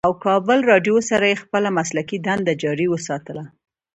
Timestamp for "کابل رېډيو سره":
0.25-1.25